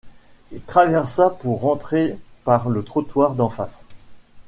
[0.51, 3.85] Il traversa pour rentrer par le trottoir d’en face.